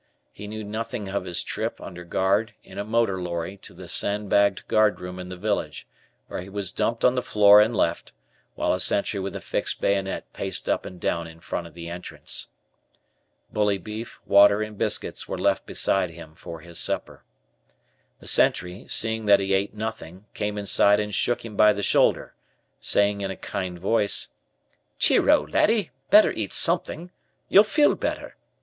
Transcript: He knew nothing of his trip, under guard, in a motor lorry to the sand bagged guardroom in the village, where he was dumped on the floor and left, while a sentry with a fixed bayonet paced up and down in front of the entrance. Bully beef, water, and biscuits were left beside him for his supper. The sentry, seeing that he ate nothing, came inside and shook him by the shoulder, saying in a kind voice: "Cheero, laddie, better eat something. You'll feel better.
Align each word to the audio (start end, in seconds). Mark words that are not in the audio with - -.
He 0.31 0.47
knew 0.47 0.63
nothing 0.63 1.09
of 1.09 1.25
his 1.25 1.43
trip, 1.43 1.79
under 1.79 2.03
guard, 2.03 2.55
in 2.63 2.79
a 2.79 2.83
motor 2.83 3.21
lorry 3.21 3.55
to 3.57 3.71
the 3.71 3.87
sand 3.87 4.29
bagged 4.29 4.67
guardroom 4.67 5.19
in 5.19 5.29
the 5.29 5.37
village, 5.37 5.87
where 6.27 6.41
he 6.41 6.49
was 6.49 6.71
dumped 6.71 7.05
on 7.05 7.13
the 7.13 7.21
floor 7.21 7.61
and 7.61 7.75
left, 7.77 8.11
while 8.55 8.73
a 8.73 8.79
sentry 8.79 9.19
with 9.19 9.35
a 9.35 9.41
fixed 9.41 9.79
bayonet 9.79 10.25
paced 10.33 10.67
up 10.67 10.87
and 10.87 10.99
down 10.99 11.27
in 11.27 11.39
front 11.39 11.67
of 11.67 11.75
the 11.75 11.87
entrance. 11.87 12.47
Bully 13.53 13.77
beef, 13.77 14.19
water, 14.25 14.63
and 14.63 14.75
biscuits 14.75 15.27
were 15.29 15.37
left 15.37 15.67
beside 15.67 16.09
him 16.09 16.33
for 16.33 16.61
his 16.61 16.79
supper. 16.79 17.23
The 18.21 18.27
sentry, 18.27 18.87
seeing 18.87 19.27
that 19.27 19.39
he 19.39 19.53
ate 19.53 19.75
nothing, 19.75 20.25
came 20.33 20.57
inside 20.57 20.99
and 20.99 21.13
shook 21.13 21.45
him 21.45 21.55
by 21.55 21.73
the 21.73 21.83
shoulder, 21.83 22.33
saying 22.79 23.21
in 23.21 23.29
a 23.29 23.37
kind 23.37 23.77
voice: 23.77 24.29
"Cheero, 24.99 25.45
laddie, 25.47 25.91
better 26.09 26.31
eat 26.31 26.53
something. 26.53 27.11
You'll 27.49 27.63
feel 27.63 27.93
better. 27.93 28.35